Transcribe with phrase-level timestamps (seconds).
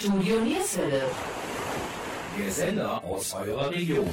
[0.00, 1.02] Studio Nierswelle.
[2.38, 4.08] Der Sender aus eurer Region.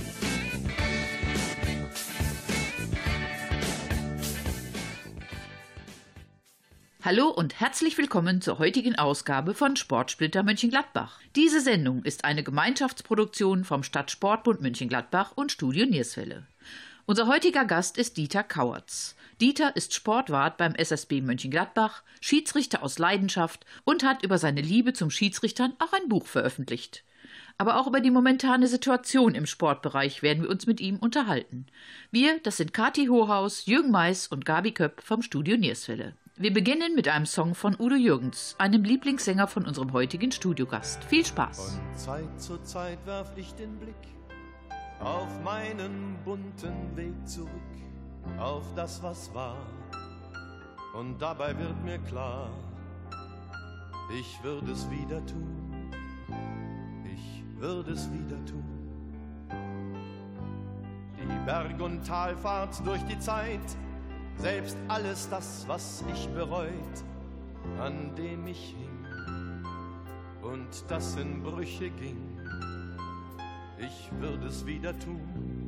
[7.01, 11.21] Hallo und herzlich willkommen zur heutigen Ausgabe von Sportsplitter Mönchengladbach.
[11.37, 16.45] Diese Sendung ist eine Gemeinschaftsproduktion vom Stadtsportbund Mönchengladbach und Studio Nierswelle.
[17.05, 19.15] Unser heutiger Gast ist Dieter Kauertz.
[19.39, 25.11] Dieter ist Sportwart beim SSB Mönchengladbach, Schiedsrichter aus Leidenschaft und hat über seine Liebe zum
[25.11, 27.03] Schiedsrichtern auch ein Buch veröffentlicht.
[27.59, 31.67] Aber auch über die momentane Situation im Sportbereich werden wir uns mit ihm unterhalten.
[32.11, 36.13] Wir, das sind Kati Hohaus, Jürgen Mais und Gabi Köpp vom Studio Nierswelle.
[36.35, 41.03] Wir beginnen mit einem Song von Udo Jürgens, einem Lieblingssänger von unserem heutigen Studiogast.
[41.03, 41.79] Viel Spaß.
[41.79, 43.95] Von Zeit zu Zeit werf ich den Blick
[44.99, 47.49] auf meinen bunten Weg zurück,
[48.37, 49.57] auf das, was war.
[50.93, 52.49] Und dabei wird mir klar,
[54.17, 55.91] ich würde es wieder tun,
[57.03, 58.63] ich würde es wieder tun.
[61.21, 63.59] Die Berg- und Talfahrt durch die Zeit,
[64.37, 66.71] selbst alles das, was ich bereut,
[67.79, 68.97] an dem ich hing
[70.41, 72.39] und das in Brüche ging.
[73.77, 75.66] Ich würde es wieder tun,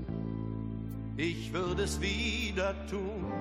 [1.19, 3.31] ich würde es wieder tun.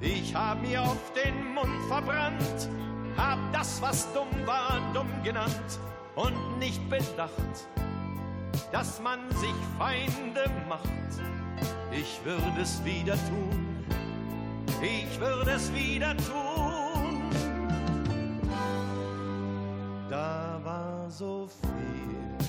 [0.00, 2.68] Ich hab mir oft den Mund verbrannt,
[3.16, 5.80] hab das, was dumm war, dumm genannt
[6.14, 7.68] und nicht bedacht,
[8.70, 10.88] dass man sich Feinde macht.
[11.90, 13.68] Ich würde es wieder tun
[14.82, 17.20] ich würde es wieder tun.
[20.08, 22.48] Da war so viel,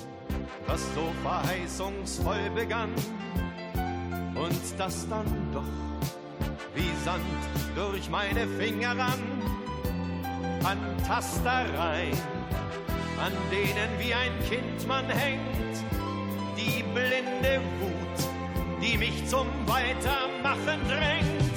[0.67, 2.93] was so verheißungsvoll begann
[4.39, 5.63] und das dann doch
[6.73, 7.23] wie Sand
[7.75, 9.23] durch meine Finger rann.
[10.63, 12.17] An Tastereien,
[13.23, 15.75] an denen wie ein Kind man hängt,
[16.57, 21.49] die blinde Wut, die mich zum Weitermachen drängt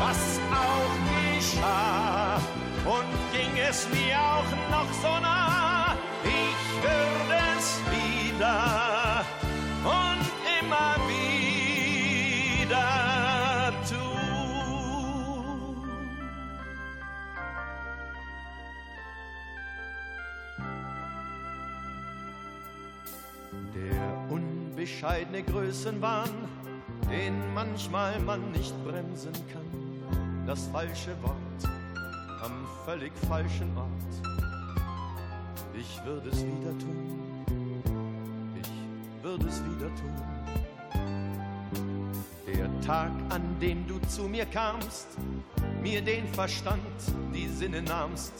[0.00, 0.94] was auch
[1.36, 2.36] geschah.
[2.84, 8.87] Und ging es mir auch noch so nah, ich würde es wieder
[25.08, 26.28] unbescheidene Größenwahn,
[27.10, 29.64] den manchmal man nicht bremsen kann
[30.46, 31.34] das falsche Wort
[32.42, 33.88] am völlig falschen Ort.
[35.74, 37.44] Ich würde es wieder tun,
[38.60, 40.14] ich würde es wieder tun.
[42.46, 45.08] Der Tag, an dem du zu mir kamst,
[45.82, 46.80] mir den Verstand,
[47.34, 48.32] die Sinne nahmst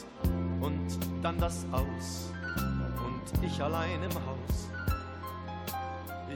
[0.61, 2.31] und dann das Aus
[3.05, 4.68] und ich allein im Haus.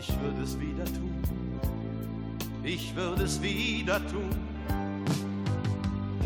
[0.05, 1.23] Ich würde es wieder tun,
[2.61, 4.35] ich würde es wieder tun.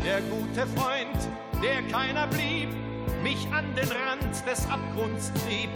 [0.04, 1.28] Der gute Freund,
[1.62, 2.70] der keiner blieb,
[3.22, 5.70] mich an den Rand des Abgrunds trieb,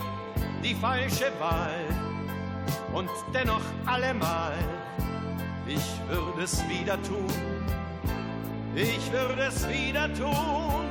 [0.64, 1.78] die falsche Wahl
[2.92, 4.54] und dennoch allemal,
[5.68, 7.28] ich würde es wieder tun,
[8.74, 10.86] ich würde es wieder tun.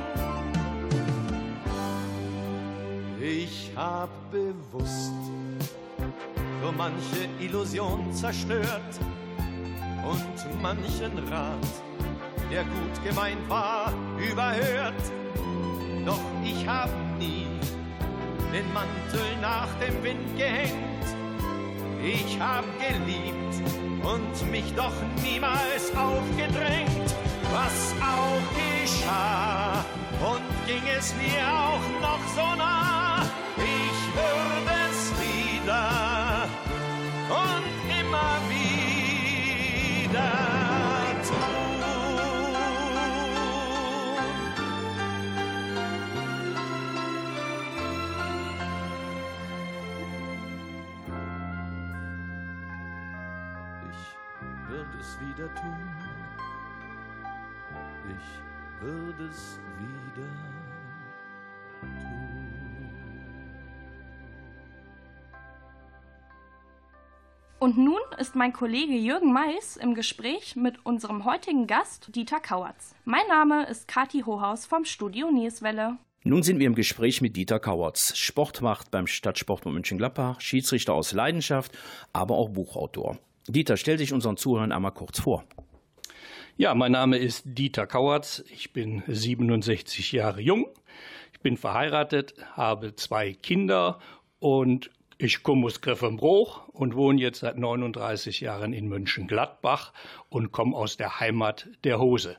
[3.20, 5.12] Ich hab bewusst
[6.62, 8.94] so manche Illusion zerstört
[10.04, 11.82] und manchen Rat
[12.52, 15.02] der gut gemeint war, überhört.
[16.04, 17.46] Doch ich hab nie
[18.52, 21.04] den Mantel nach dem Wind gehängt.
[22.04, 23.54] Ich hab geliebt
[24.02, 27.08] und mich doch niemals aufgedrängt.
[27.52, 29.84] Was auch geschah
[30.20, 33.01] und ging es mir auch noch so nah,
[55.42, 55.76] wieder tun.
[58.08, 60.28] Ich würde es wieder
[61.80, 62.48] tun.
[67.58, 72.94] Und nun ist mein Kollege Jürgen Mais im Gespräch mit unserem heutigen Gast Dieter Kauertz.
[73.04, 75.96] Mein Name ist Kati Hohaus vom Studio Nierswelle.
[76.24, 81.72] Nun sind wir im Gespräch mit Dieter Kauertz, Sportwacht beim Stadtsport Mönchengladbach, Schiedsrichter aus Leidenschaft,
[82.12, 83.18] aber auch Buchautor.
[83.48, 85.44] Dieter, stell dich unseren Zuhörern einmal kurz vor.
[86.56, 88.44] Ja, mein Name ist Dieter Kauertz.
[88.52, 90.68] Ich bin 67 Jahre jung.
[91.32, 93.98] Ich bin verheiratet, habe zwei Kinder
[94.38, 99.92] und ich komme aus Griffenbruch und wohne jetzt seit 39 Jahren in Mönchengladbach
[100.28, 102.36] und komme aus der Heimat der Hose.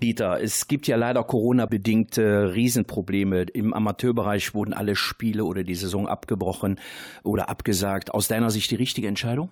[0.00, 3.42] Dieter, es gibt ja leider Corona-bedingte Riesenprobleme.
[3.42, 6.80] Im Amateurbereich wurden alle Spiele oder die Saison abgebrochen
[7.22, 8.12] oder abgesagt.
[8.12, 9.50] Aus deiner Sicht die richtige Entscheidung?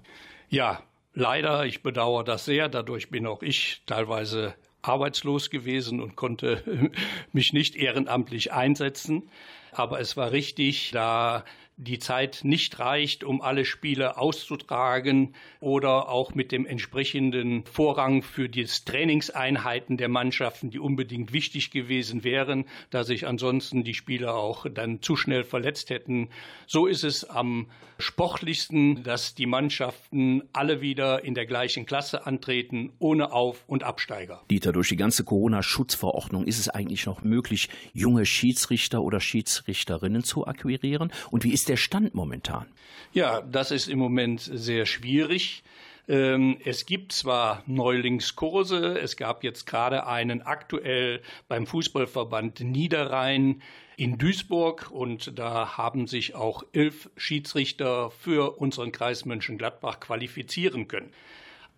[0.49, 0.83] Ja,
[1.15, 1.67] leider.
[1.67, 2.69] Ich bedauere das sehr.
[2.69, 6.91] Dadurch bin auch ich teilweise arbeitslos gewesen und konnte
[7.33, 9.31] mich nicht ehrenamtlich einsetzen.
[9.73, 11.45] Aber es war richtig, da
[11.79, 18.49] die Zeit nicht reicht, um alle Spiele auszutragen oder auch mit dem entsprechenden Vorrang für
[18.49, 24.67] die Trainingseinheiten der Mannschaften, die unbedingt wichtig gewesen wären, da sich ansonsten die Spieler auch
[24.69, 26.31] dann zu schnell verletzt hätten.
[26.67, 32.93] So ist es am sportlichsten, dass die Mannschaften alle wieder in der gleichen Klasse antreten,
[32.99, 34.43] ohne Auf- und Absteiger.
[34.51, 40.47] Dieter, durch die ganze Corona-Schutzverordnung ist es eigentlich noch möglich, junge Schiedsrichter oder Schiedsrichterinnen zu
[40.47, 41.13] akquirieren?
[41.31, 42.67] Und wie ist der Stand momentan?
[43.13, 45.63] Ja, das ist im Moment sehr schwierig.
[46.09, 53.63] Ähm, es gibt zwar Neulingskurse, es gab jetzt gerade einen aktuell beim Fußballverband Niederrhein
[53.97, 61.13] in Duisburg und da haben sich auch elf Schiedsrichter für unseren Kreis Mönchengladbach qualifizieren können.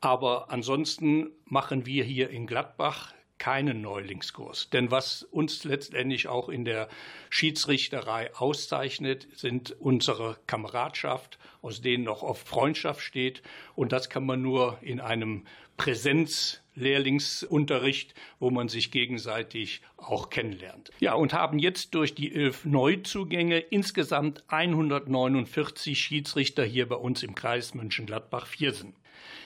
[0.00, 4.70] Aber ansonsten machen wir hier in Gladbach keinen Neulingskurs.
[4.70, 6.88] Denn was uns letztendlich auch in der
[7.30, 13.42] Schiedsrichterei auszeichnet, sind unsere Kameradschaft, aus denen noch oft Freundschaft steht.
[13.74, 15.46] Und das kann man nur in einem
[15.78, 20.90] Präsenzlehrlingsunterricht, wo man sich gegenseitig auch kennenlernt.
[21.00, 27.34] Ja, und haben jetzt durch die elf Neuzugänge insgesamt 149 Schiedsrichter hier bei uns im
[27.34, 28.92] Kreis Mönchengladbach-Viersen.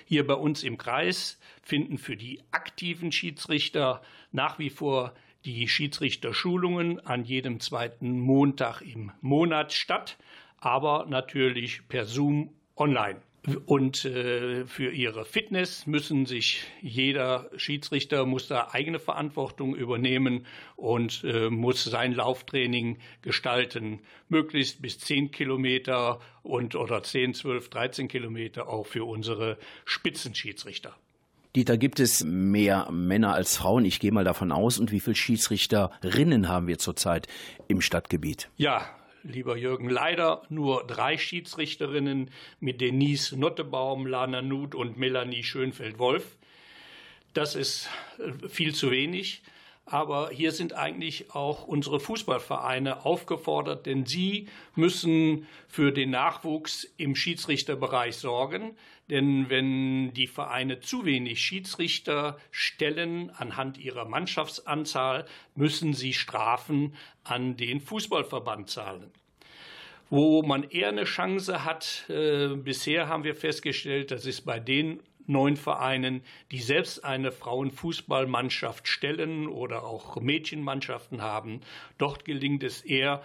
[0.04, 4.02] Hier bei uns im Kreis finden für die aktiven Schiedsrichter
[4.32, 5.14] nach wie vor
[5.44, 10.16] die Schiedsrichterschulungen an jedem zweiten Montag im Monat statt,
[10.58, 13.20] aber natürlich per Zoom online.
[13.66, 20.46] Und äh, für ihre Fitness müssen sich jeder Schiedsrichter muss da eigene Verantwortung übernehmen
[20.76, 24.00] und äh, muss sein Lauftraining gestalten,
[24.30, 30.96] möglichst bis 10 Kilometer und oder 10, 12, 13 Kilometer auch für unsere Spitzenschiedsrichter.
[31.54, 33.84] Dieter, gibt es mehr Männer als Frauen?
[33.84, 34.78] Ich gehe mal davon aus.
[34.78, 37.28] Und wie viele Schiedsrichterinnen haben wir zurzeit
[37.68, 38.48] im Stadtgebiet?
[38.56, 38.88] Ja,
[39.24, 42.30] lieber Jürgen, leider nur drei Schiedsrichterinnen
[42.60, 46.36] mit Denise Nottebaum, Lana Nuth und Melanie Schönfeld-Wolf.
[47.32, 47.88] Das ist
[48.18, 49.42] äh, viel zu wenig.
[49.86, 57.14] Aber hier sind eigentlich auch unsere Fußballvereine aufgefordert, denn sie müssen für den Nachwuchs im
[57.14, 58.78] Schiedsrichterbereich sorgen.
[59.10, 67.56] Denn wenn die Vereine zu wenig Schiedsrichter stellen anhand ihrer Mannschaftsanzahl, müssen sie Strafen an
[67.56, 69.10] den Fußballverband zahlen.
[70.08, 75.00] Wo man eher eine Chance hat, äh, bisher haben wir festgestellt, das ist bei den
[75.26, 81.60] neun Vereinen, die selbst eine Frauenfußballmannschaft stellen oder auch Mädchenmannschaften haben.
[81.98, 83.22] Dort gelingt es eher,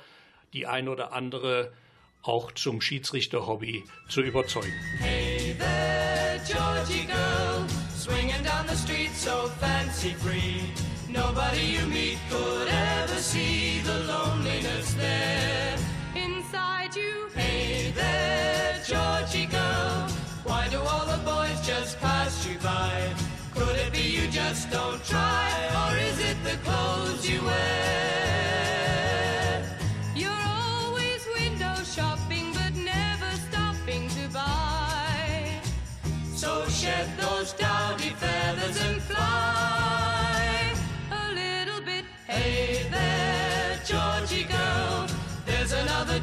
[0.54, 1.74] die ein oder andere
[2.22, 4.74] auch zum Schiedsrichterhobby zu überzeugen.
[5.00, 10.62] Hey there, Georgie girl, swinging down the street so fancy free.
[11.08, 15.78] Nobody you meet could ever see the loneliness there.
[17.36, 20.08] Hey there, Georgie girl,
[20.44, 23.14] why do all the boys just pass you by?
[23.54, 25.50] Could it be you just don't try,
[25.82, 27.89] or is it the clothes you wear?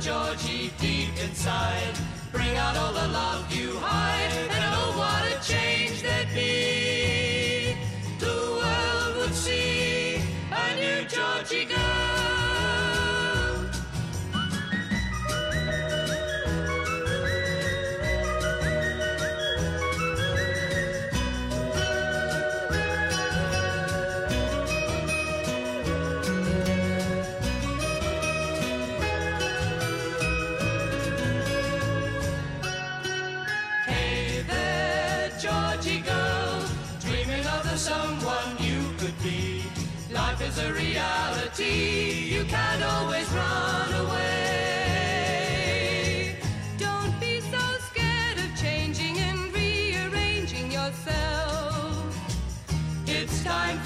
[0.07, 1.99] Georgie deep inside.
[2.31, 6.96] Bring out all the love you hide, and oh, what a change there'd be.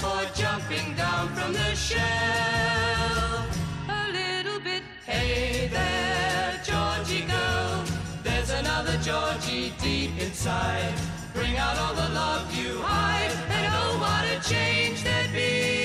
[0.00, 2.00] for jumping down from the shell.
[3.88, 4.82] A little bit.
[5.04, 7.84] Hey there, Georgie girl.
[8.22, 10.94] There's another Georgie deep inside.
[11.34, 15.79] Bring out all the love you hide, and oh, what a change there'd be.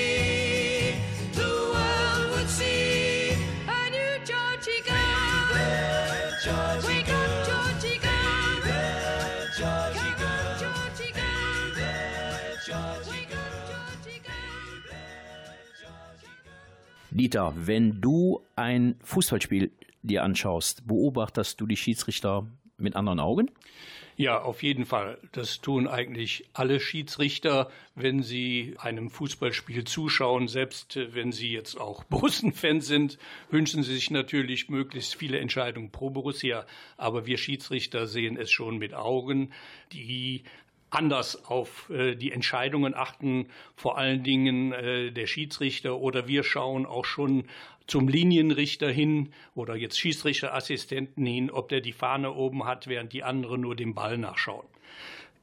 [17.16, 22.46] Dieter, wenn du ein Fußballspiel dir anschaust, beobachtest du die Schiedsrichter
[22.78, 23.50] mit anderen Augen?
[24.18, 25.18] Ja, auf jeden Fall.
[25.32, 30.48] Das tun eigentlich alle Schiedsrichter, wenn sie einem Fußballspiel zuschauen.
[30.48, 33.18] Selbst äh, wenn sie jetzt auch Borussen-Fans sind,
[33.50, 36.64] wünschen sie sich natürlich möglichst viele Entscheidungen pro Borussia.
[36.96, 39.52] Aber wir Schiedsrichter sehen es schon mit Augen,
[39.92, 40.44] die
[40.96, 46.86] anders auf äh, die Entscheidungen achten, vor allen Dingen äh, der Schiedsrichter oder wir schauen
[46.86, 47.44] auch schon
[47.86, 53.22] zum Linienrichter hin oder jetzt Schiedsrichterassistenten hin, ob der die Fahne oben hat, während die
[53.22, 54.66] anderen nur dem Ball nachschauen.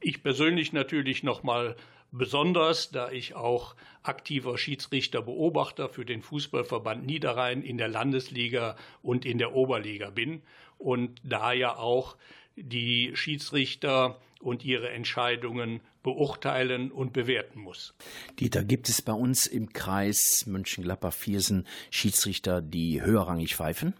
[0.00, 1.76] Ich persönlich natürlich noch mal
[2.12, 9.38] besonders, da ich auch aktiver Schiedsrichterbeobachter für den Fußballverband Niederrhein in der Landesliga und in
[9.38, 10.42] der Oberliga bin
[10.78, 12.16] und da ja auch
[12.56, 17.94] die Schiedsrichter und ihre Entscheidungen beurteilen und bewerten muss.
[18.38, 23.94] Dieter, gibt es bei uns im Kreis Mönchengladbach-Viersen Schiedsrichter, die höherrangig pfeifen?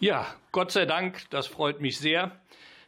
[0.00, 2.40] Ja, Gott sei Dank, das freut mich sehr.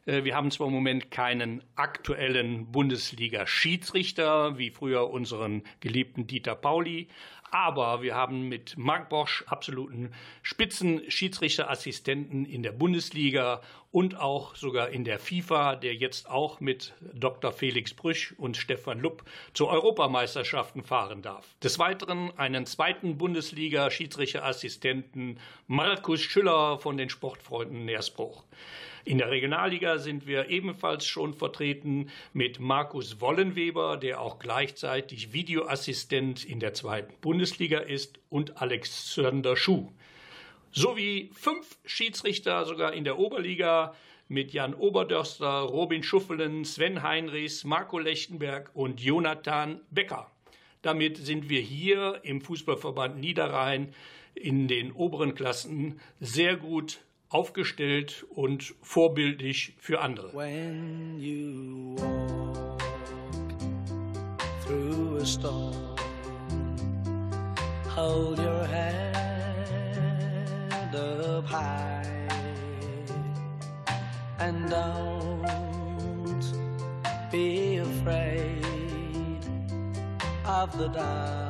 [0.06, 7.08] Äh, Wir haben zwar im Moment keinen aktuellen Bundesliga-Schiedsrichter, wie früher unseren geliebten Dieter Pauli,
[7.50, 15.04] aber wir haben mit Marc Bosch absoluten Spitzen-Schiedsrichterassistenten in der Bundesliga und auch sogar in
[15.04, 17.52] der FIFA, der jetzt auch mit Dr.
[17.52, 21.56] Felix Brüch und Stefan Lupp zu Europameisterschaften fahren darf.
[21.62, 28.44] Des Weiteren einen zweiten Bundesliga-Schiedsrichterassistenten Markus Schüller von den Sportfreunden Nersbruch.
[29.04, 36.44] In der Regionalliga sind wir ebenfalls schon vertreten mit Markus Wollenweber, der auch gleichzeitig Videoassistent
[36.44, 39.90] in der zweiten Bundesliga ist, und Alexander Schuh.
[40.72, 43.94] Sowie fünf Schiedsrichter sogar in der Oberliga
[44.28, 50.30] mit Jan Oberdörster, Robin Schuffelen, Sven Heinrichs, Marco Lechtenberg und Jonathan Becker.
[50.82, 53.92] Damit sind wir hier im Fußballverband Niederrhein
[54.34, 57.00] in den oberen Klassen sehr gut
[57.30, 60.34] aufgestellt und vorbildlich für andere.
[60.34, 62.82] When you walk
[64.66, 65.96] through a storm,
[67.88, 69.20] hold your head
[70.94, 72.02] up high
[74.40, 75.50] and don't
[77.30, 78.64] be afraid
[80.44, 81.49] of the dark.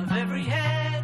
[0.00, 0.97] of every head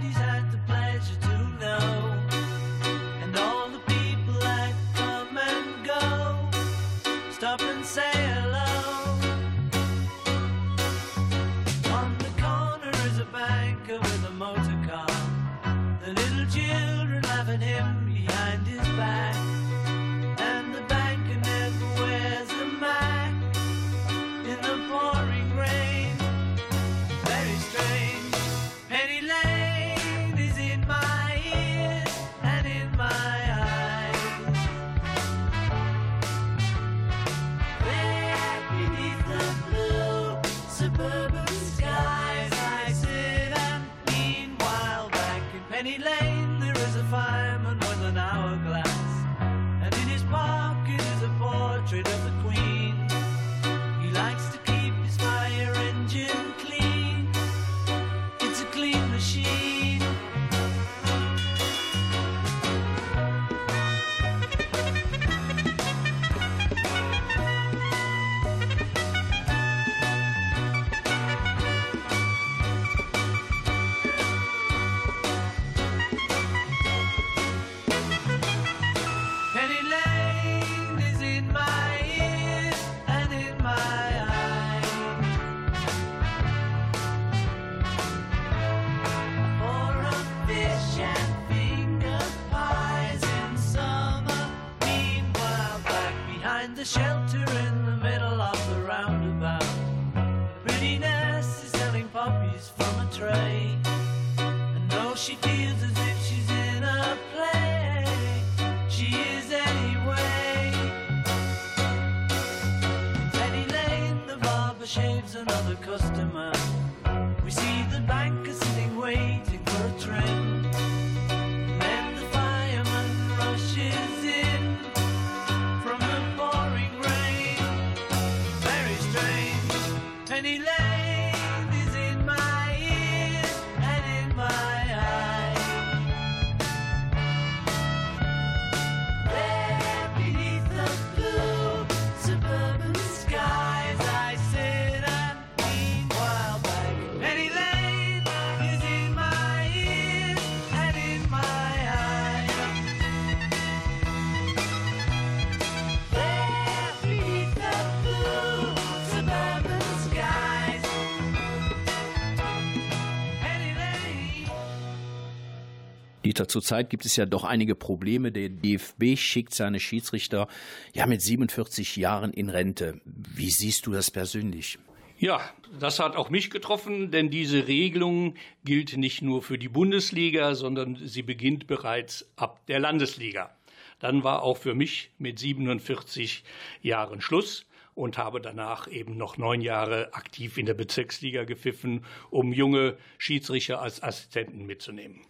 [166.25, 168.33] Dieter, zurzeit gibt es ja doch einige Probleme.
[168.33, 170.49] Der DFB schickt seine Schiedsrichter
[170.95, 173.01] ja mit 47 Jahren in Rente.
[173.05, 174.79] Wie siehst du das persönlich?
[175.19, 175.41] Ja,
[175.79, 178.35] das hat auch mich getroffen, denn diese Regelung
[178.65, 183.55] gilt nicht nur für die Bundesliga, sondern sie beginnt bereits ab der Landesliga.
[184.01, 186.43] Dann war auch für mich mit 47
[186.83, 192.53] Jahren Schluss und habe danach eben noch neun Jahre aktiv in der Bezirksliga gepfiffen, um
[192.53, 195.21] junge Schiedsrichter als Assistenten mitzunehmen.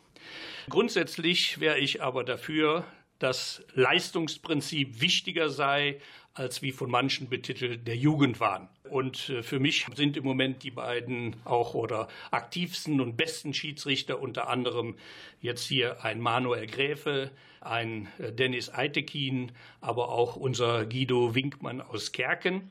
[0.68, 2.84] Grundsätzlich wäre ich aber dafür,
[3.18, 6.00] dass Leistungsprinzip wichtiger sei
[6.34, 8.68] als wie von manchen betitelt der Jugendwahn.
[8.90, 14.20] Und äh, für mich sind im Moment die beiden auch oder aktivsten und besten Schiedsrichter
[14.20, 14.96] unter anderem
[15.40, 22.10] jetzt hier ein Manuel Gräfe, ein äh, Dennis Eitekin, aber auch unser Guido Winkmann aus
[22.10, 22.70] Kerken.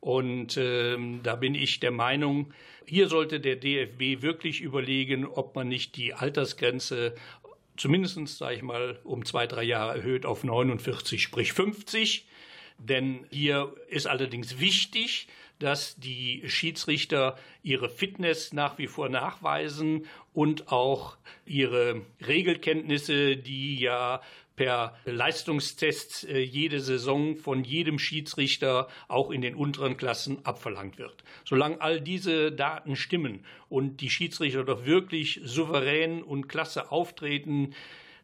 [0.00, 2.52] Und ähm, da bin ich der Meinung,
[2.86, 7.14] hier sollte der DFB wirklich überlegen, ob man nicht die Altersgrenze
[7.76, 12.26] zumindest, sage ich mal, um zwei, drei Jahre erhöht auf 49, sprich 50.
[12.78, 15.26] Denn hier ist allerdings wichtig,
[15.58, 24.20] dass die Schiedsrichter ihre Fitness nach wie vor nachweisen und auch ihre Regelkenntnisse, die ja
[24.58, 31.22] per Leistungstest äh, jede Saison von jedem Schiedsrichter auch in den unteren Klassen abverlangt wird.
[31.44, 37.72] Solange all diese Daten stimmen und die Schiedsrichter doch wirklich souverän und klasse auftreten,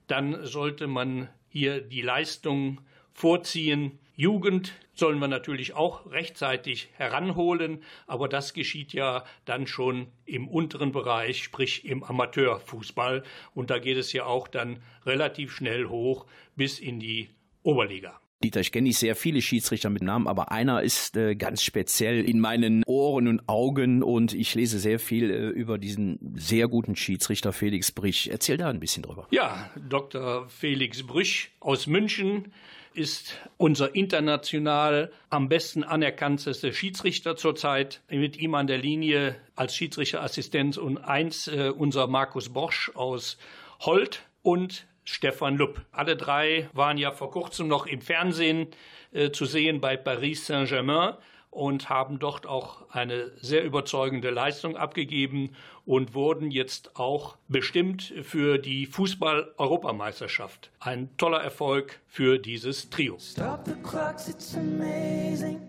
[0.09, 2.81] dann sollte man hier die Leistung
[3.13, 4.01] vorziehen.
[4.17, 10.93] Jugend sollen wir natürlich auch rechtzeitig heranholen, aber das geschieht ja dann schon im unteren
[10.93, 13.25] Bereich, sprich im Amateurfußball.
[13.55, 17.31] Und da geht es ja auch dann relativ schnell hoch bis in die
[17.65, 18.21] Oberliga.
[18.45, 22.29] Dieter, ich kenne nicht sehr viele Schiedsrichter mit Namen, aber einer ist äh, ganz speziell
[22.29, 26.95] in meinen Ohren und Augen und ich lese sehr viel äh, über diesen sehr guten
[26.95, 28.31] Schiedsrichter Felix Brich.
[28.31, 29.27] Erzähl da ein bisschen drüber.
[29.31, 30.47] Ja, Dr.
[30.49, 32.53] Felix Brüch aus München
[32.95, 38.03] ist unser international am besten anerkanntester Schiedsrichter zurzeit.
[38.09, 43.37] Mit ihm an der Linie als Schiedsrichterassistent und eins äh, unser Markus Bosch aus
[43.81, 45.83] Holt und Stefan Lupp.
[45.93, 48.69] Alle drei waren ja vor kurzem noch im Fernsehen
[49.13, 51.15] äh, zu sehen bei Paris Saint-Germain
[51.55, 55.51] und haben dort auch eine sehr überzeugende Leistung abgegeben
[55.87, 60.71] und wurden jetzt auch bestimmt für die Fußball-Europameisterschaft.
[60.81, 63.17] Ein toller Erfolg für dieses Trio.
[63.21, 65.61] Stop the clocks, it's amazing.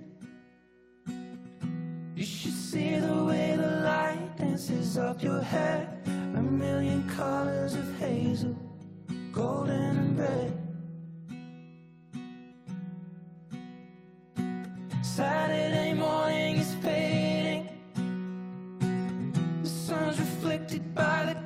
[2.15, 5.88] You should see the way the light dances up your hair.
[6.36, 8.56] A million colors of hazel,
[9.32, 10.64] golden and red.
[15.15, 17.69] Saturday morning is fading.
[19.63, 21.44] The sun's reflected by the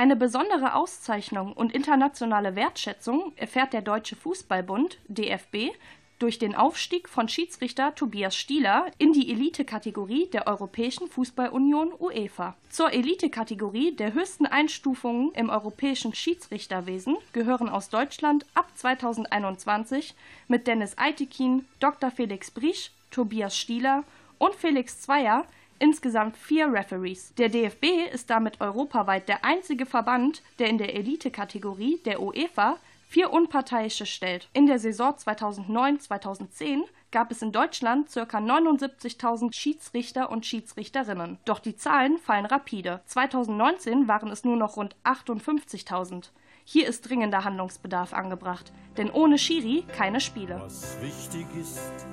[0.00, 5.74] Eine besondere Auszeichnung und internationale Wertschätzung erfährt der Deutsche Fußballbund DFB
[6.18, 12.56] durch den Aufstieg von Schiedsrichter Tobias Stieler in die Elite-Kategorie der Europäischen Fußballunion UEFA.
[12.70, 20.14] Zur Elite-Kategorie der höchsten Einstufungen im europäischen Schiedsrichterwesen gehören aus Deutschland ab 2021
[20.48, 22.10] mit Dennis Eitekin, Dr.
[22.10, 24.04] Felix Briesch, Tobias Stieler
[24.38, 25.44] und Felix Zweier
[25.80, 27.34] insgesamt vier Referees.
[27.34, 32.76] Der DFB ist damit europaweit der einzige Verband, der in der Elite-Kategorie der UEFA
[33.08, 34.48] vier Unparteiische stellt.
[34.52, 38.20] In der Saison 2009-2010 gab es in Deutschland ca.
[38.22, 41.38] 79.000 Schiedsrichter und Schiedsrichterinnen.
[41.44, 43.00] Doch die Zahlen fallen rapide.
[43.06, 46.30] 2019 waren es nur noch rund 58.000.
[46.64, 50.60] Hier ist dringender Handlungsbedarf angebracht, denn ohne Schiri keine Spiele.
[50.62, 52.06] Was wichtig ist,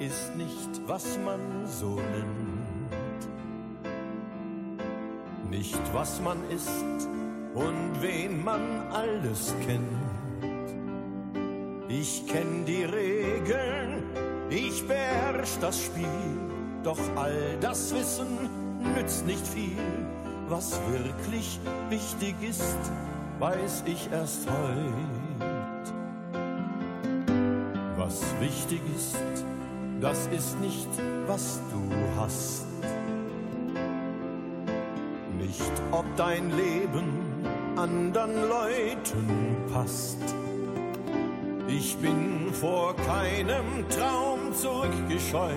[0.00, 2.59] ist nicht, was man so nennt.
[5.50, 7.08] Nicht, was man ist
[7.54, 10.00] und wen man alles kennt.
[11.88, 14.04] Ich kenn die Regeln,
[14.48, 16.06] ich beherrsch das Spiel,
[16.84, 18.48] doch all das Wissen
[18.94, 19.76] nützt nicht viel.
[20.48, 21.58] Was wirklich
[21.88, 22.92] wichtig ist,
[23.40, 25.94] weiß ich erst heut.
[27.96, 29.16] Was wichtig ist,
[30.00, 30.88] das ist nicht,
[31.26, 32.69] was du hast.
[36.16, 37.44] Dein Leben
[37.76, 40.18] anderen Leuten passt.
[41.68, 45.54] Ich bin vor keinem Traum zurückgescheut,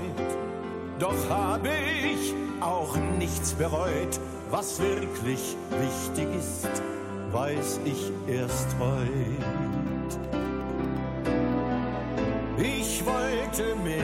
[0.99, 4.19] doch habe ich auch nichts bereut.
[4.51, 6.69] Was wirklich wichtig ist,
[7.31, 9.63] weiß ich erst heut.
[12.57, 14.03] Ich wollte mehr,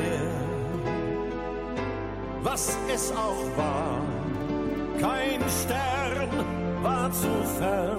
[2.42, 4.02] was es auch war.
[5.00, 5.88] Kein Stern
[7.10, 7.98] war fern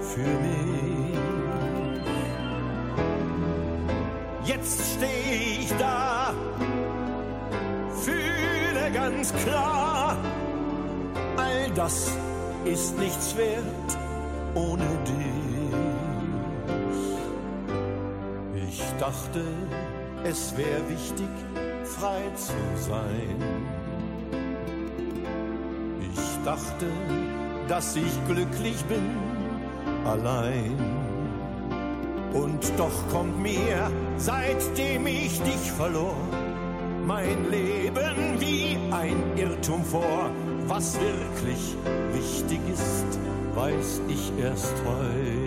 [0.00, 1.18] für mich.
[4.44, 6.32] Jetzt steh ich da,
[8.04, 10.16] fühle ganz klar,
[11.36, 12.10] all das
[12.64, 13.98] ist nichts wert
[14.54, 15.50] ohne dich.
[18.68, 19.42] Ich dachte,
[20.24, 21.28] es wäre wichtig,
[21.84, 23.36] frei zu sein.
[26.12, 26.86] Ich dachte,
[27.70, 29.16] dass ich glücklich bin,
[30.04, 30.76] allein.
[32.34, 36.16] Und doch kommt mir, seitdem ich dich verlor,
[37.06, 40.30] mein Leben wie ein Irrtum vor.
[40.66, 41.76] Was wirklich
[42.12, 43.18] wichtig ist,
[43.54, 45.39] weiß ich erst heut.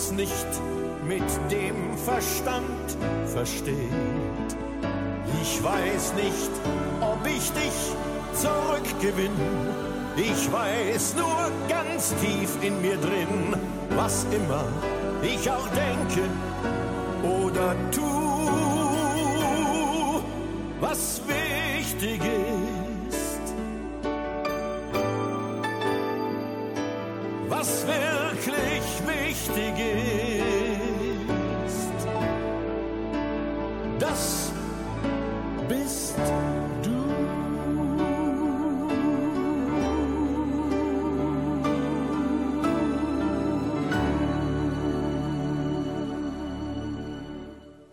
[0.00, 0.50] Es nicht
[1.06, 3.76] mit dem Verstand versteht.
[5.42, 6.50] Ich weiß nicht,
[7.00, 7.78] ob ich dich
[8.32, 9.36] zurückgewinn.
[10.16, 13.54] Ich weiß nur ganz tief in mir drin,
[13.90, 14.64] was immer
[15.22, 16.22] ich auch denke
[17.22, 18.29] oder tu,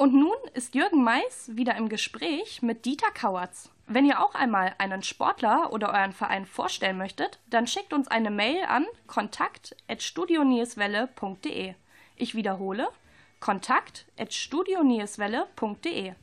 [0.08, 3.70] Und nun ist Jürgen Mais wieder im Gespräch mit Dieter Kauertz.
[3.88, 8.32] Wenn ihr auch einmal einen Sportler oder euren Verein vorstellen möchtet, dann schickt uns eine
[8.32, 11.74] Mail an kontakt@studionierswelle.de.
[12.15, 12.88] Ich wiederhole:
[13.41, 16.13] kontakt@studionierswelle.de.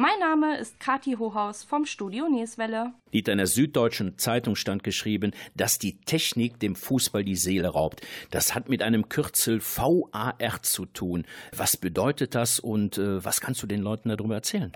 [0.00, 2.92] Mein Name ist Kati Hohaus vom Studio Nierswelle.
[3.12, 8.06] Dieter, in der Süddeutschen Zeitung stand geschrieben, dass die Technik dem Fußball die Seele raubt.
[8.30, 11.26] Das hat mit einem Kürzel VAR zu tun.
[11.50, 14.70] Was bedeutet das und äh, was kannst du den Leuten darüber erzählen?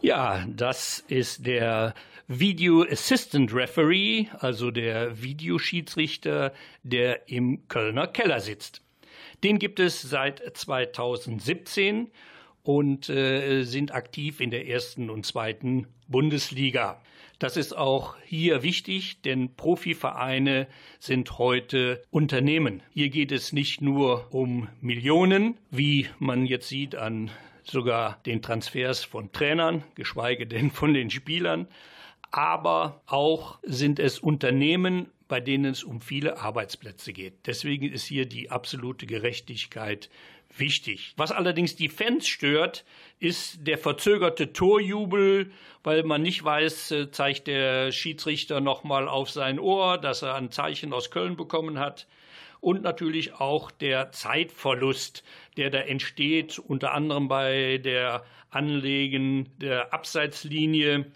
[0.00, 1.92] Ja, das ist der
[2.26, 8.80] Video Assistant Referee, also der Videoschiedsrichter, der im Kölner Keller sitzt.
[9.44, 12.10] Den gibt es seit 2017
[12.66, 17.00] und äh, sind aktiv in der ersten und zweiten Bundesliga.
[17.38, 20.66] Das ist auch hier wichtig, denn Profivereine
[20.98, 22.82] sind heute Unternehmen.
[22.90, 27.30] Hier geht es nicht nur um Millionen, wie man jetzt sieht an
[27.62, 31.68] sogar den Transfers von Trainern, geschweige denn von den Spielern,
[32.32, 37.46] aber auch sind es Unternehmen, bei denen es um viele Arbeitsplätze geht.
[37.46, 40.08] Deswegen ist hier die absolute Gerechtigkeit
[40.58, 41.14] wichtig.
[41.16, 42.84] Was allerdings die Fans stört,
[43.18, 45.50] ist der verzögerte Torjubel,
[45.82, 50.50] weil man nicht weiß, äh, zeigt der Schiedsrichter nochmal auf sein Ohr, dass er ein
[50.50, 52.06] Zeichen aus Köln bekommen hat.
[52.60, 55.22] Und natürlich auch der Zeitverlust,
[55.56, 61.06] der da entsteht, unter anderem bei der Anlegen der Abseitslinie.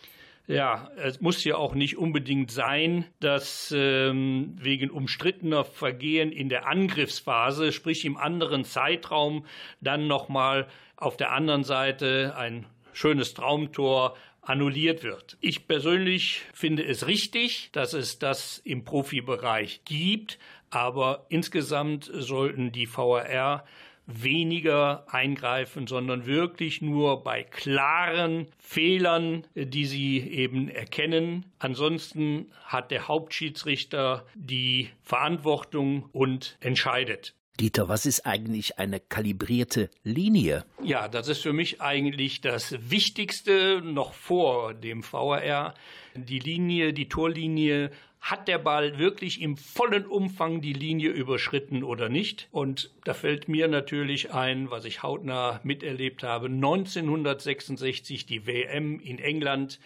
[0.51, 6.67] Ja, es muss ja auch nicht unbedingt sein, dass ähm, wegen umstrittener Vergehen in der
[6.67, 9.47] Angriffsphase, sprich im anderen Zeitraum,
[9.81, 15.37] dann nochmal auf der anderen Seite ein schönes Traumtor annulliert wird.
[15.41, 22.89] Ich persönlich finde es richtig, dass es das im Profibereich gibt, aber insgesamt sollten die
[22.93, 23.65] VAR
[24.13, 31.47] weniger eingreifen, sondern wirklich nur bei klaren Fehlern, die sie eben erkennen.
[31.59, 37.35] Ansonsten hat der Hauptschiedsrichter die Verantwortung und entscheidet.
[37.61, 40.65] Dieter, was ist eigentlich eine kalibrierte Linie?
[40.83, 45.75] Ja, das ist für mich eigentlich das Wichtigste noch vor dem VAR.
[46.15, 47.91] Die Linie, die Torlinie
[48.21, 52.49] hat der Ball wirklich im vollen Umfang die Linie überschritten oder nicht?
[52.53, 59.19] Und da fällt mir natürlich ein, was ich hautnah miterlebt habe, 1966 die WM in
[59.19, 59.81] England,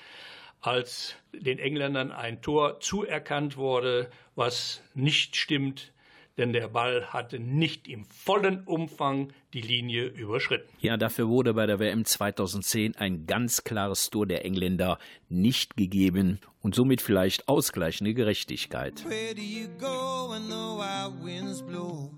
[0.61, 5.93] als den Engländern ein Tor zuerkannt wurde, was nicht stimmt
[6.37, 10.68] denn der Ball hatte nicht im vollen Umfang die Linie überschritten.
[10.81, 16.40] Ja, dafür wurde bei der WM 2010 ein ganz klares Tor der Engländer nicht gegeben
[16.61, 19.05] und somit vielleicht ausgleichende Gerechtigkeit.
[19.05, 22.11] Where do you go when the wild winds blow?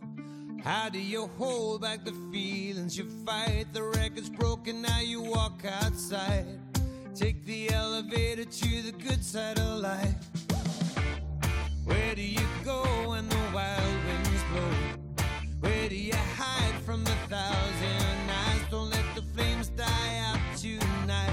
[0.65, 3.67] How do you hold back the feelings you fight?
[3.73, 6.59] The record's broken, now you walk outside.
[7.15, 10.15] Take the elevator to the good side of life.
[11.85, 13.96] Where do you go when the wild
[15.61, 18.61] Where do you hide from the thousand eyes?
[18.71, 21.33] Don't let the flames die out tonight.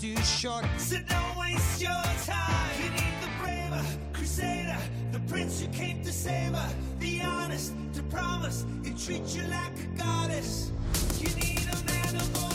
[0.00, 2.70] Too short, so don't waste your time.
[2.82, 4.76] You need the braver crusader,
[5.12, 9.72] the prince who came to save her, the honest to promise and treat you like
[9.78, 10.72] a goddess.
[11.20, 12.53] You need a man to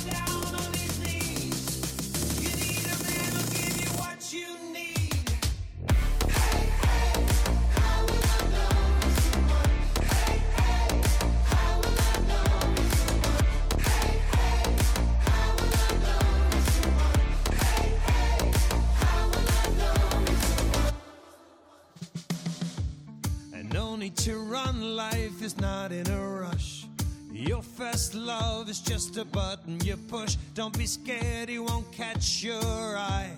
[28.70, 30.36] is just a button you push.
[30.54, 33.32] Don't be scared, he won't catch your eye.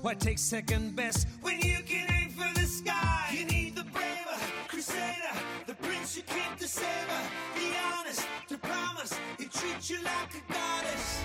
[0.00, 3.28] Why take second best when you can aim for the sky?
[3.36, 5.34] You need the braver crusader,
[5.66, 7.24] the prince who came to save her,
[7.56, 11.24] the honest to promise he treats you like a goddess.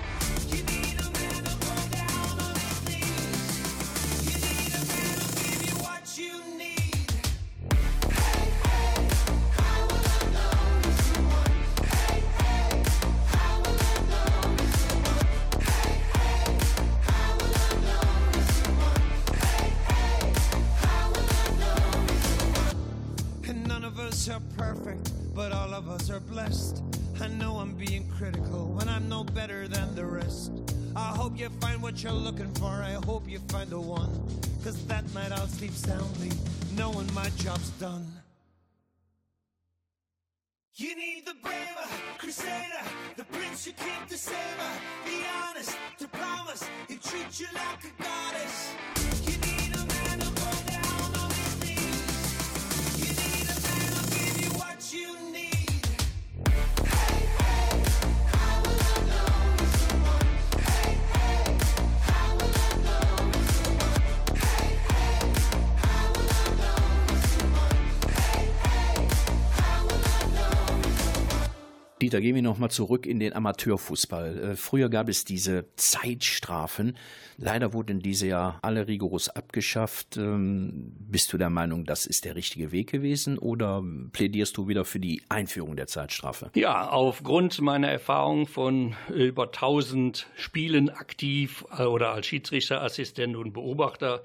[0.50, 4.28] You need a man to go down on his knees.
[4.30, 6.63] You need a man who'll give you what you need.
[24.74, 26.84] Perfect, but all of us are blessed.
[27.22, 30.52] I know I'm being critical when I'm no better than the rest.
[30.96, 32.68] I hope you find what you're looking for.
[32.68, 34.12] I hope you find the one.
[34.64, 36.32] Cause that night I'll sleep soundly,
[36.76, 38.06] knowing my job's done.
[40.76, 42.84] You need the braver crusader,
[43.16, 47.84] the prince who came to save her, the honest to promise he treat you like
[47.84, 49.13] a goddess.
[54.94, 55.23] You
[72.04, 74.38] Dieter, gehen wir nochmal zurück in den Amateurfußball.
[74.38, 76.98] Äh, Früher gab es diese Zeitstrafen.
[77.38, 80.18] Leider wurden diese ja alle rigoros abgeschafft.
[80.18, 84.84] Ähm, Bist du der Meinung, das ist der richtige Weg gewesen oder plädierst du wieder
[84.84, 86.52] für die Einführung der Zeitstrafe?
[86.56, 94.24] Ja, aufgrund meiner Erfahrung von über 1000 Spielen aktiv äh, oder als Schiedsrichterassistent und Beobachter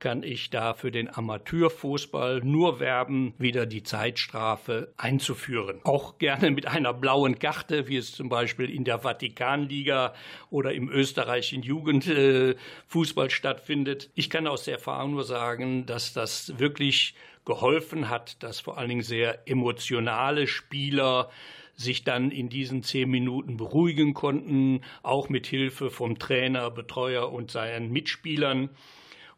[0.00, 5.80] kann ich da für den Amateurfußball nur werben, wieder die Zeitstrafe einzuführen.
[5.84, 10.14] Auch gerne mit einer blauen Karte, wie es zum Beispiel in der Vatikanliga
[10.50, 14.10] oder im österreichischen Jugendfußball stattfindet.
[14.14, 17.14] Ich kann aus der Erfahrung nur sagen, dass das wirklich
[17.44, 21.30] geholfen hat, dass vor allen Dingen sehr emotionale Spieler
[21.74, 27.50] sich dann in diesen zehn Minuten beruhigen konnten, auch mit Hilfe vom Trainer, Betreuer und
[27.50, 28.70] seinen Mitspielern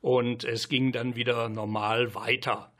[0.03, 2.73] und es ging dann wieder normal weiter.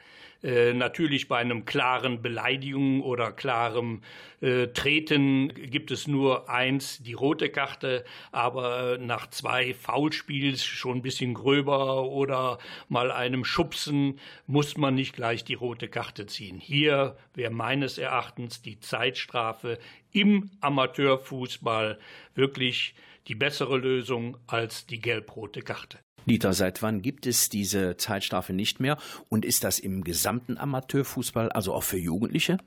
[0.43, 4.03] Äh, natürlich bei einem klaren Beleidigung oder klarem
[4.41, 11.03] äh, Treten gibt es nur eins, die rote Karte, aber nach zwei Foulspiels schon ein
[11.03, 12.59] bisschen gröber oder
[12.89, 14.19] mal einem Schubsen
[14.49, 16.59] muss man nicht gleich die rote Karte ziehen.
[16.59, 19.79] Hier wäre meines Erachtens die Zeitstrafe
[20.11, 22.01] im Amateurfußball
[22.35, 22.97] wirklich
[23.29, 26.01] die bessere Lösung als die gelb-rote Karte.
[26.27, 28.99] Dieter, seit wann gibt es diese Zeitstrafe nicht mehr?
[29.29, 32.59] Und ist das im gesamten Amateurfußball, also auch für Jugendliche?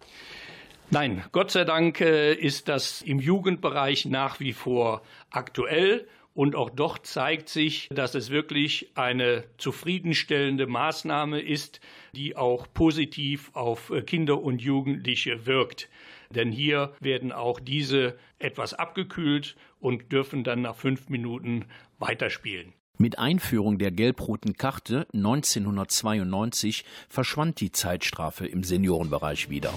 [0.92, 5.02] Nein, Gott sei Dank äh, ist das im Jugendbereich nach wie vor
[5.32, 6.08] aktuell.
[6.36, 11.80] Und auch dort zeigt sich, dass es wirklich eine zufriedenstellende Maßnahme ist,
[12.14, 15.90] die auch positiv auf Kinder und Jugendliche wirkt.
[16.30, 21.66] Denn hier werden auch diese etwas abgekühlt und dürfen dann nach fünf Minuten
[22.00, 22.74] weiterspielen.
[22.98, 29.74] Mit Einführung der gelb-roten Karte 1992 verschwand die Zeitstrafe im Seniorenbereich wieder.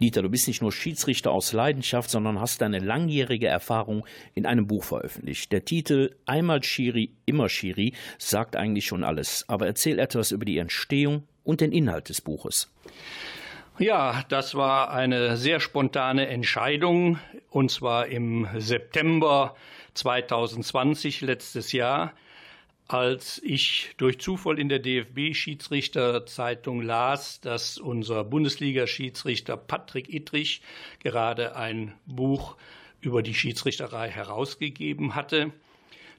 [0.00, 4.66] Dieter, du bist nicht nur Schiedsrichter aus Leidenschaft, sondern hast deine langjährige Erfahrung in einem
[4.66, 5.52] Buch veröffentlicht.
[5.52, 9.44] Der Titel Einmal Schiri, immer Schiri sagt eigentlich schon alles.
[9.46, 12.72] Aber erzähl etwas über die Entstehung und den Inhalt des Buches.
[13.78, 17.18] Ja, das war eine sehr spontane Entscheidung,
[17.50, 19.54] und zwar im September
[19.94, 22.12] 2020, letztes Jahr
[22.92, 30.60] als ich durch Zufall in der DFB-Schiedsrichterzeitung las, dass unser Bundesliga-Schiedsrichter Patrick Ittrich
[30.98, 32.56] gerade ein Buch
[33.00, 35.52] über die Schiedsrichterei herausgegeben hatte.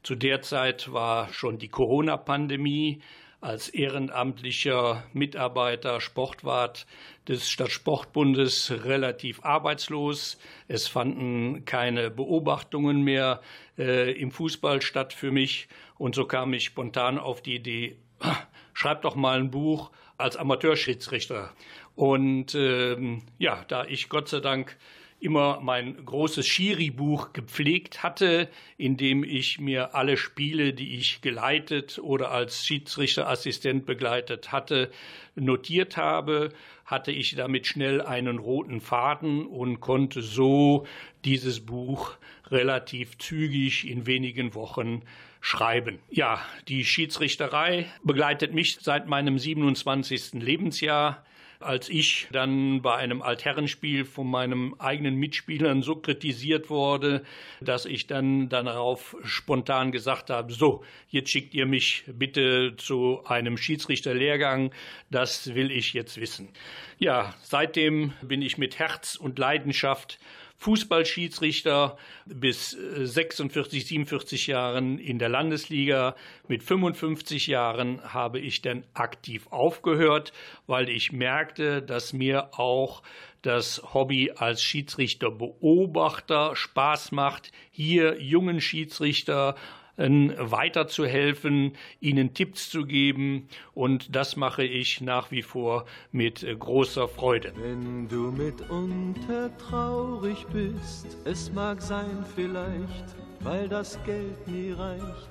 [0.01, 3.01] Zu der Zeit war schon die Corona-Pandemie
[3.41, 6.85] als ehrenamtlicher Mitarbeiter Sportwart
[7.27, 10.37] des Stadtsportbundes relativ arbeitslos.
[10.67, 13.41] Es fanden keine Beobachtungen mehr
[13.77, 15.67] äh, im Fußball statt für mich.
[16.01, 17.95] Und so kam ich spontan auf die Idee,
[18.73, 21.53] schreib doch mal ein Buch als Amateurschiedsrichter.
[21.93, 24.77] Und ähm, ja, da ich Gott sei Dank
[25.19, 31.99] immer mein großes Schiri-Buch gepflegt hatte, in dem ich mir alle Spiele, die ich geleitet
[31.99, 34.89] oder als Schiedsrichterassistent begleitet hatte,
[35.35, 36.49] notiert habe,
[36.83, 40.87] hatte ich damit schnell einen roten Faden und konnte so
[41.25, 42.15] dieses Buch
[42.47, 45.03] relativ zügig in wenigen Wochen
[45.41, 45.99] schreiben.
[46.09, 50.33] Ja, die Schiedsrichterei begleitet mich seit meinem 27.
[50.33, 51.23] Lebensjahr
[51.61, 57.23] als ich dann bei einem Altherrenspiel von meinem eigenen Mitspielern so kritisiert wurde,
[57.59, 63.57] dass ich dann darauf spontan gesagt habe, so, jetzt schickt ihr mich bitte zu einem
[63.57, 64.71] Schiedsrichterlehrgang,
[65.09, 66.49] das will ich jetzt wissen.
[66.97, 70.19] Ja, seitdem bin ich mit Herz und Leidenschaft
[70.61, 71.97] Fußballschiedsrichter
[72.27, 76.15] bis 46, 47 Jahren in der Landesliga.
[76.47, 80.33] Mit 55 Jahren habe ich dann aktiv aufgehört,
[80.67, 83.01] weil ich merkte, dass mir auch
[83.41, 89.55] das Hobby als Schiedsrichterbeobachter Spaß macht, hier jungen Schiedsrichter
[89.97, 97.53] weiterzuhelfen, ihnen Tipps zu geben und das mache ich nach wie vor mit großer Freude.
[97.55, 105.29] Wenn du mitunter traurig bist, es mag sein vielleicht, weil das Geld nie reicht,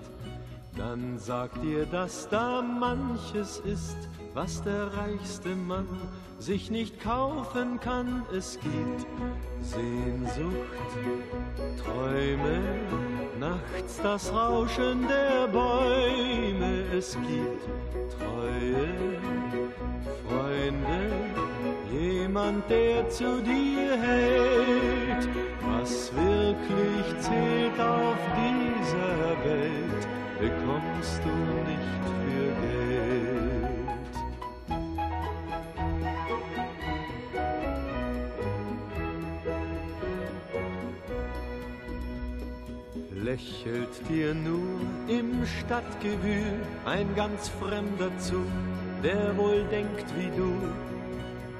[0.76, 5.88] dann sag dir, dass da manches ist, was der reichste Mann
[6.38, 8.24] sich nicht kaufen kann.
[8.36, 9.06] Es gibt
[9.60, 10.54] Sehnsucht,
[11.82, 12.60] Träume,
[13.38, 16.84] nachts das Rauschen der Bäume.
[16.96, 17.62] Es gibt
[18.18, 18.88] Treue,
[20.26, 21.10] Freunde,
[21.92, 25.28] jemand, der zu dir hält.
[25.72, 30.08] Was wirklich zählt auf dieser Welt,
[30.38, 31.30] bekommst du
[31.68, 32.89] nicht für Geld.
[43.30, 48.42] Lächelt dir nur im Stadtgewühl ein ganz fremder zu,
[49.04, 50.52] der wohl denkt wie du.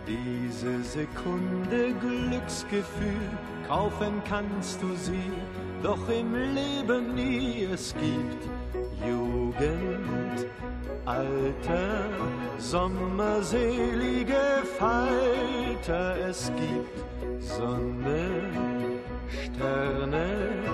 [0.07, 3.29] Diese Sekunde Glücksgefühl,
[3.69, 5.31] kaufen kannst du sie,
[5.83, 7.69] doch im Leben nie.
[7.73, 8.43] Es gibt
[9.07, 10.47] Jugend,
[11.05, 12.09] Alter,
[12.59, 14.43] sommerselige
[14.77, 16.17] Falter.
[16.29, 17.05] Es gibt
[17.41, 18.29] Sonne,
[19.29, 20.70] Sterne,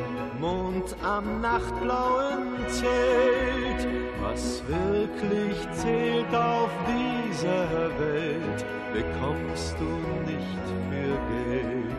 [0.87, 3.89] Mond am nachtblauen Zelt.
[4.23, 9.85] Was wirklich zählt auf dieser Welt, bekommst du
[10.31, 11.97] nicht für Geld.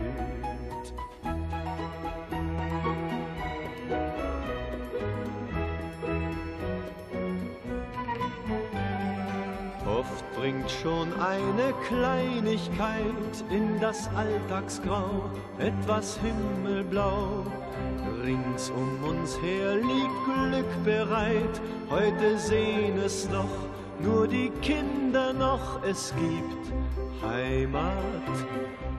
[9.86, 17.44] Oft bringt schon eine Kleinigkeit in das Alltagsgrau etwas Himmelblau
[18.28, 23.56] Rings um uns her liegt Glück bereit, heute sehen es doch
[24.02, 25.82] nur die Kinder noch.
[25.84, 26.74] Es gibt
[27.24, 28.36] Heimat,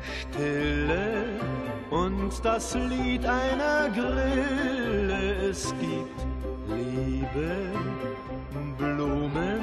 [0.01, 1.27] Stille
[1.91, 5.51] und das Lied einer Grille.
[5.51, 6.21] Es gibt
[6.69, 7.51] Liebe,
[8.79, 9.61] Blumen,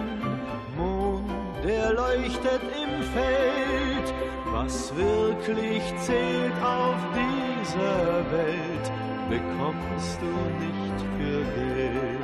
[0.77, 1.31] Mond,
[1.63, 4.13] der leuchtet im Feld.
[4.51, 8.91] Was wirklich zählt auf dieser Welt,
[9.29, 12.15] bekommst du nicht für Geld.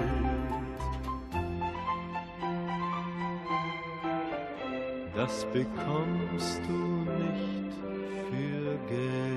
[5.16, 7.74] Das bekommst du nicht
[8.30, 9.32] für Geld.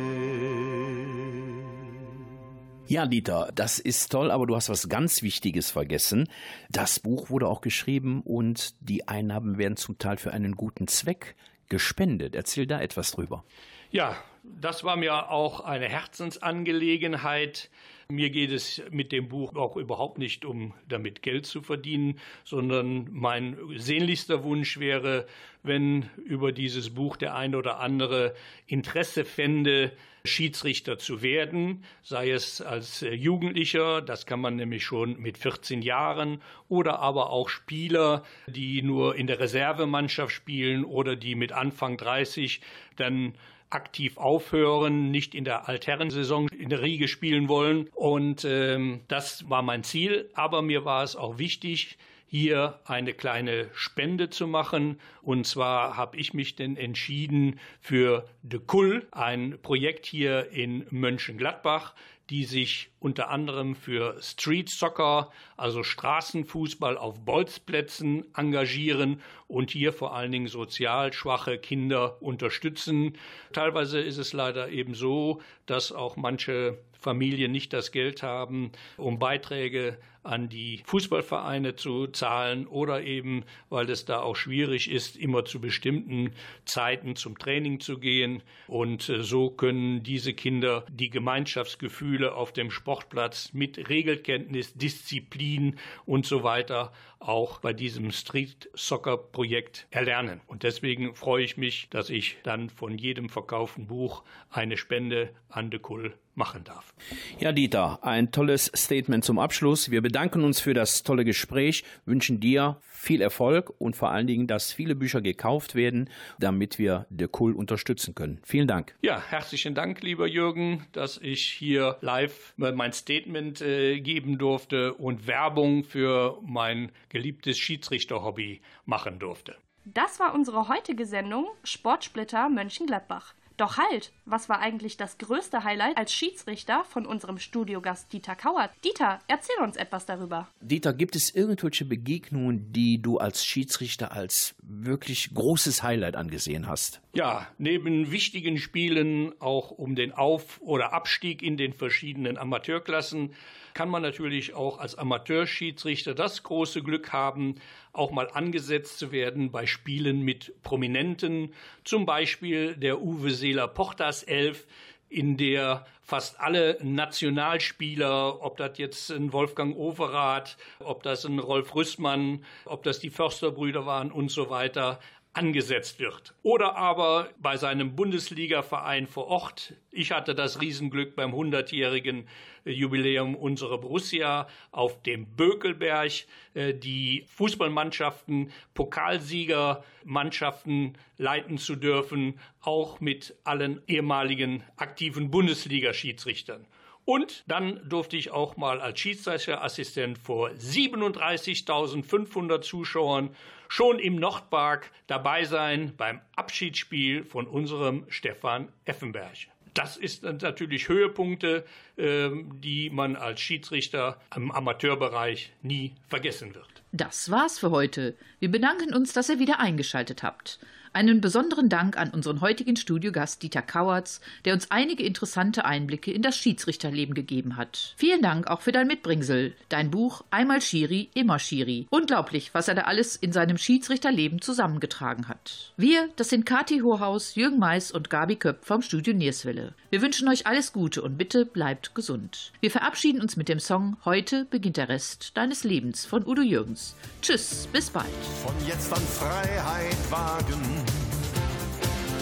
[2.87, 6.29] Ja, Dieter, das ist toll, aber du hast was ganz Wichtiges vergessen.
[6.71, 11.35] Das Buch wurde auch geschrieben und die Einnahmen werden zum Teil für einen guten Zweck
[11.71, 12.35] gespendet.
[12.35, 13.43] Erzähl da etwas drüber.
[13.91, 17.71] Ja, das war mir auch eine Herzensangelegenheit.
[18.09, 23.09] Mir geht es mit dem Buch auch überhaupt nicht um damit Geld zu verdienen, sondern
[23.11, 25.27] mein sehnlichster Wunsch wäre,
[25.63, 28.35] wenn über dieses Buch der ein oder andere
[28.67, 29.93] Interesse fände,
[30.27, 36.41] Schiedsrichter zu werden, sei es als Jugendlicher, das kann man nämlich schon mit 14 Jahren,
[36.69, 42.63] oder aber auch Spieler, die nur in der Reservemannschaft spielen oder die mit Anfang 30
[42.97, 43.35] dann
[43.75, 47.89] aktiv aufhören, nicht in der Altherrensaison in der Riege spielen wollen.
[47.95, 50.31] Und ähm, das war mein Ziel.
[50.35, 54.99] Aber mir war es auch wichtig, hier eine kleine Spende zu machen.
[55.23, 61.95] Und zwar habe ich mich denn entschieden für De Kull, ein Projekt hier in Mönchengladbach,
[62.31, 70.15] die sich unter anderem für Street Soccer, also Straßenfußball auf Bolzplätzen engagieren und hier vor
[70.15, 73.19] allen Dingen sozial schwache Kinder unterstützen.
[73.53, 79.19] Teilweise ist es leider eben so, dass auch manche Familien nicht das Geld haben, um
[79.19, 85.45] Beiträge an die Fußballvereine zu zahlen oder eben, weil es da auch schwierig ist, immer
[85.45, 86.33] zu bestimmten
[86.65, 88.43] Zeiten zum Training zu gehen.
[88.67, 95.77] Und äh, so können diese Kinder die Gemeinschaftsgefühle auf dem Sportplatz mit Regelkenntnis, Disziplin
[96.07, 100.41] und so weiter auch bei diesem Street Soccer Projekt erlernen.
[100.47, 105.71] Und deswegen freue ich mich, dass ich dann von jedem verkauften Buch eine Spende an
[105.71, 106.95] De Kull machen darf.
[107.39, 109.91] Ja, Dieter, ein tolles Statement zum Abschluss.
[109.91, 114.47] Wir bedanken uns für das tolle Gespräch, wünschen dir viel Erfolg und vor allen Dingen,
[114.47, 116.09] dass viele Bücher gekauft werden,
[116.39, 118.41] damit wir De Kull unterstützen können.
[118.43, 118.97] Vielen Dank.
[119.03, 125.27] Ja, herzlichen Dank, lieber Jürgen, dass ich hier live mein Statement äh, geben durfte und
[125.27, 129.57] Werbung für mein geliebtes Schiedsrichter-Hobby machen durfte.
[129.85, 133.35] Das war unsere heutige Sendung Sportsplitter Mönchengladbach.
[133.57, 138.71] Doch halt, was war eigentlich das größte Highlight als Schiedsrichter von unserem Studiogast Dieter Kauert?
[138.85, 140.49] Dieter, erzähl uns etwas darüber.
[140.61, 147.01] Dieter, gibt es irgendwelche Begegnungen, die du als Schiedsrichter als wirklich großes Highlight angesehen hast?
[147.15, 153.35] Ja, neben wichtigen Spielen auch um den Auf- oder Abstieg in den verschiedenen Amateurklassen
[153.75, 157.57] kann man natürlich auch als Amateurschiedsrichter das große Glück haben,
[157.93, 161.53] auch mal angesetzt zu werden bei Spielen mit Prominenten,
[161.85, 164.67] zum Beispiel der Uwe Seeler Portas Elf,
[165.15, 171.75] in der fast alle Nationalspieler, ob das jetzt ein Wolfgang Overath, ob das ein Rolf
[171.75, 174.99] Rüssmann, ob das die Försterbrüder waren und so weiter,
[175.35, 176.35] angesetzt wird.
[176.43, 179.75] Oder aber bei seinem Bundesligaverein vor Ort.
[179.91, 182.29] Ich hatte das Riesenglück beim 100-jährigen
[182.65, 186.13] Jubiläum unserer Borussia auf dem Bökelberg
[186.55, 196.65] äh, die Fußballmannschaften, Pokalsiegermannschaften leiten zu dürfen, auch mit allen ehemaligen aktiven Bundesliga-Schiedsrichtern.
[197.05, 203.37] Und dann durfte ich auch mal als Schiedsrichterassistent vor 37.500 Zuschauern
[203.69, 209.37] schon im Nordpark dabei sein beim Abschiedsspiel von unserem Stefan Effenberg.
[209.75, 211.65] Das ist natürlich Höhepunkte,
[211.97, 216.67] die man als Schiedsrichter im Amateurbereich nie vergessen wird.
[216.93, 218.17] Das war's für heute.
[218.39, 220.59] Wir bedanken uns, dass ihr wieder eingeschaltet habt.
[220.95, 226.23] Einen besonderen Dank an unseren heutigen Studiogast Dieter Kauertz, der uns einige interessante Einblicke in
[226.23, 227.95] das Schiedsrichterleben gegeben hat.
[227.97, 231.89] Vielen Dank auch für dein Mitbringsel, dein Buch Einmal Schiri, immer Schiri.
[231.91, 235.73] Unglaublich, was er da alles in seinem Schiedsrichterleben zusammengetragen hat.
[235.77, 239.75] Wir, das sind Kati Hohaus, Jürgen Mais und Gabi Köpp vom Studio Nierswelle.
[239.91, 242.53] Wir wünschen euch alles Gute und bitte bleibt gesund.
[242.61, 246.95] Wir verabschieden uns mit dem Song Heute beginnt der Rest deines Lebens von Udo Jürgens.
[247.21, 248.07] Tschüss, bis bald.
[248.45, 250.63] Von jetzt an Freiheit wagen,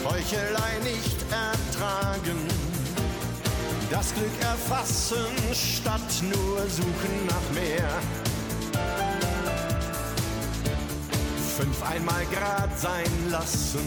[0.05, 2.39] Heuchelei nicht ertragen,
[3.91, 7.89] das Glück erfassen statt nur suchen nach mehr.
[11.57, 13.87] Fünf einmal grad sein lassen,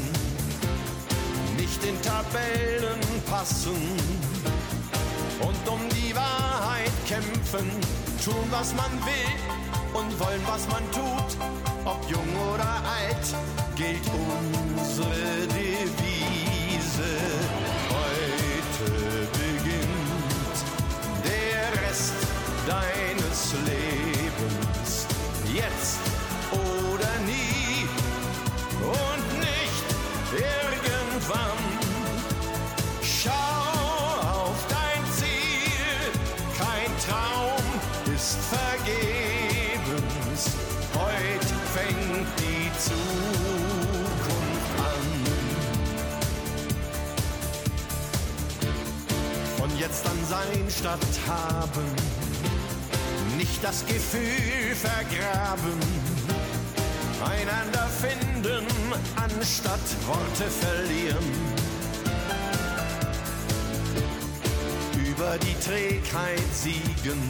[1.57, 4.34] nicht in Tabellen passen
[5.41, 7.69] und um die Wahrheit kämpfen,
[8.23, 9.35] tun was man will
[9.93, 11.37] und wollen was man tut,
[11.85, 13.35] ob jung oder alt,
[13.75, 15.64] gilt unsere Devise.
[49.85, 51.85] Jetzt an sein statt haben,
[53.37, 55.79] nicht das Gefühl vergraben,
[57.21, 58.65] einander finden,
[59.15, 61.27] anstatt Worte verlieren.
[65.07, 67.21] Über die Trägheit siegen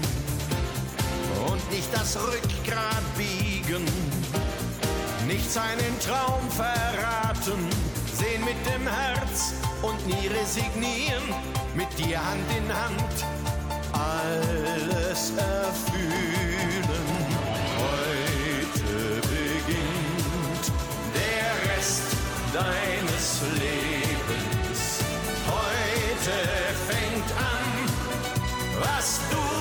[1.49, 3.83] und nicht das Rückgrat biegen,
[5.27, 7.67] nicht seinen Traum verraten,
[8.13, 13.25] sehen mit dem Herz und nie resignieren, mit dir Hand in Hand
[13.91, 16.85] alles erfüllen.
[17.77, 20.65] Heute beginnt
[21.13, 22.07] der Rest
[22.53, 24.81] deines Lebens.
[25.47, 26.35] Heute
[26.87, 27.63] fängt an,
[28.79, 29.54] was du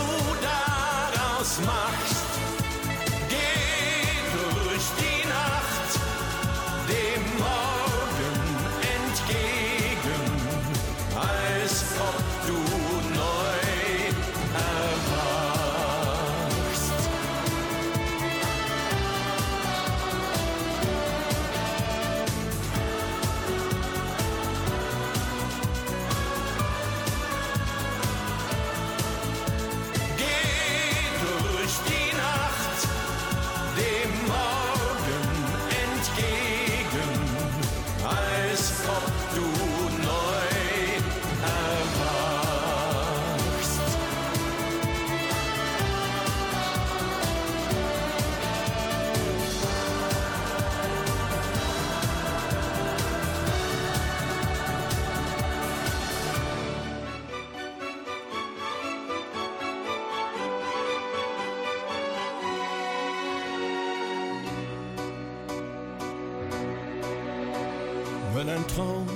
[68.45, 69.09] Wenn ein Traum,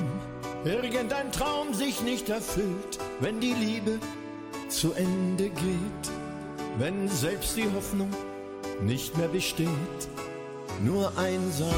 [0.64, 3.98] irgendein Traum sich nicht erfüllt, wenn die Liebe
[4.70, 6.12] zu Ende geht,
[6.78, 8.08] wenn selbst die Hoffnung
[8.80, 9.68] nicht mehr besteht,
[10.82, 11.74] nur Einsamkeit.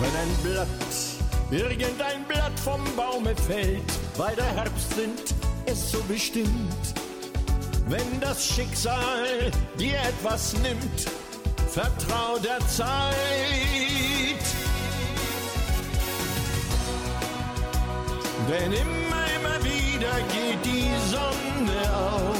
[0.00, 0.68] Wenn ein Blatt,
[1.50, 3.82] irgendein Blatt vom Baume fällt,
[4.16, 5.34] weil der Herbst sind
[5.66, 6.94] es so bestimmt,
[7.86, 11.08] wenn das Schicksal dir etwas nimmt,
[11.68, 13.14] vertrau der Zeit.
[18.48, 22.36] Denn immer, immer wieder geht die Sonne auf.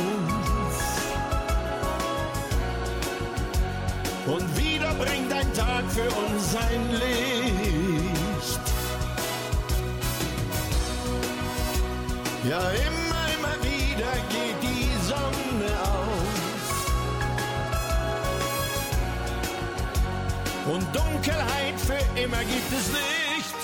[4.27, 8.61] Und wieder bringt ein Tag für uns sein Licht.
[12.49, 12.96] Ja, immer,
[20.77, 23.59] Und Dunkelheit für immer gibt es nicht,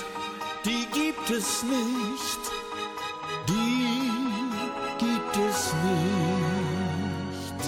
[0.65, 2.43] die gibt es nicht,
[3.51, 4.09] die
[4.99, 7.61] gibt es nicht.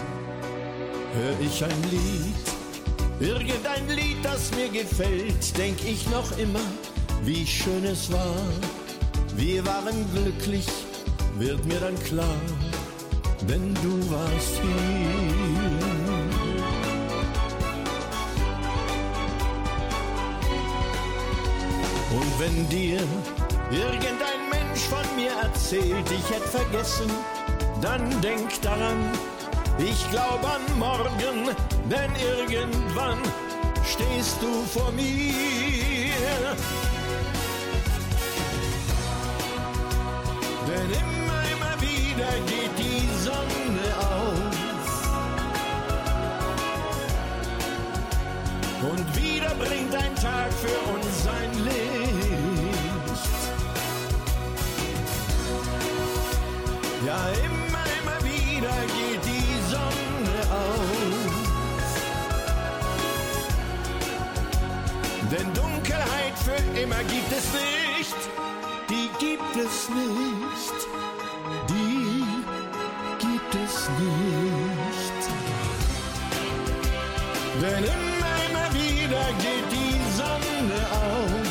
[1.13, 2.47] Hör ich ein Lied,
[3.21, 6.65] irgendein Lied, das mir gefällt, denk ich noch immer,
[7.23, 8.47] wie schön es war.
[9.37, 10.69] Wir waren glücklich,
[11.37, 12.41] wird mir dann klar,
[13.47, 15.94] denn du warst hier.
[22.39, 23.01] Wenn dir
[23.71, 27.11] irgendein Mensch von mir erzählt, ich hätte vergessen,
[27.81, 29.13] dann denk daran,
[29.79, 31.55] ich glaub an morgen,
[31.91, 33.19] denn irgendwann
[33.85, 35.05] stehst du vor mir.
[40.67, 44.55] Denn immer, immer wieder geht die Sonne auf.
[48.91, 51.94] Und wieder bringt ein Tag für uns sein Licht.
[66.45, 68.21] Für immer gibt es nicht.
[68.91, 70.79] Die gibt es nicht.
[71.71, 72.25] Die
[73.25, 75.21] gibt es nicht.
[77.63, 81.44] Denn immer, immer wieder geht die Sonne auf.